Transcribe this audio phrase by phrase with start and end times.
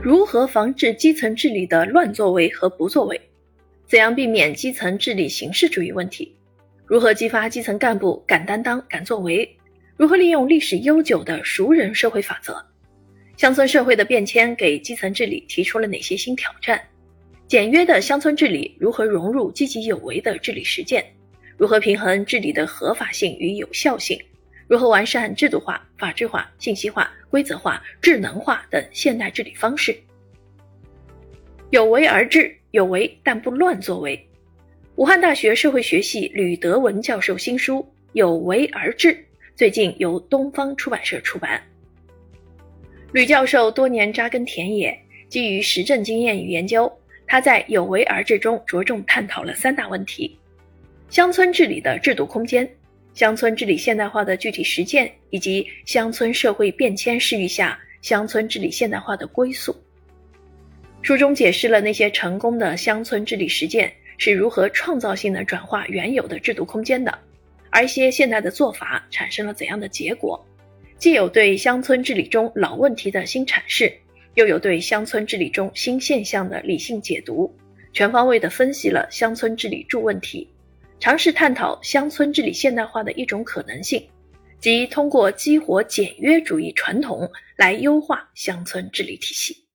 [0.00, 3.20] 如何防治基层治理的乱作为和不作为？
[3.88, 6.32] 怎样避免基层治理形式主义问题？
[6.86, 9.48] 如何激发基层干部敢担当、敢作为？
[9.96, 12.64] 如何利用历史悠久的熟人社会法则？
[13.36, 16.80] 乡村社会的变迁给基层治理提出了哪些新挑战？
[17.48, 21.04] 简约的乡村治理如何融入积极有为的治理实践？
[21.56, 24.16] 如何平衡治理的合法性与有效性？
[24.68, 29.96] 如何完善制度化、法治化、信息化、规则化、智能化等现代治理方式？
[31.70, 34.22] 有为而治，有为但不乱作为。
[34.96, 37.78] 武汉大学社会学系吕德文教授新书
[38.12, 39.08] 《有为而治》
[39.56, 41.62] 最近由东方出版社出版。
[43.12, 44.98] 吕教授多年扎根田野，
[45.30, 46.92] 基于实证经验与研究，
[47.26, 50.38] 他在《有为而治》中着重探讨了三大问题。
[51.08, 52.68] 乡村治理的制度空间、
[53.18, 59.74] 乡村治理现代化的具体实践，以及乡村社会变迁势域下乡村治理现代化的归宿。
[61.02, 67.12] 书中解释了那些成功的乡村治理实践是如何创造性的转化原有的制度空间的，
[67.70, 70.40] 而一些现代的做法产生了怎样的结果，
[70.96, 73.92] 既有对乡村治理中老问题的新阐释，
[74.34, 77.52] 又有对乡村治理中新现象的理性解读，
[77.92, 80.48] 全方位地分析了乡村治理诸问题。
[81.00, 84.04] 尝试探讨乡村治理现代化的一种可能性，
[84.58, 89.67] 即通过激活简约主义传统来优化乡村治理体系。